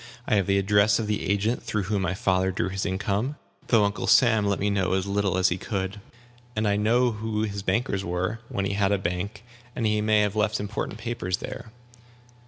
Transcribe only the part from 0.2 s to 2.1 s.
I have the address of the agent through whom